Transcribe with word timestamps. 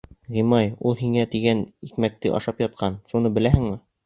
—Ғимай, 0.35 0.71
ул 0.91 0.97
һиңә 1.01 1.25
тигән 1.35 1.61
икмәкте 1.89 2.33
ашап 2.39 2.65
ятҡан, 2.65 2.97
шуны 3.15 3.33
беләһеңме? 3.39 3.79